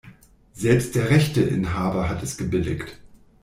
Selbst 0.53 0.95
der 0.95 1.11
Rechteinhaber 1.11 2.09
hat 2.09 2.23
es 2.23 2.35
gebilligt. 2.35 2.97